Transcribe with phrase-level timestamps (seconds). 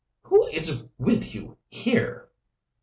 [0.23, 2.27] "Who is with you here?"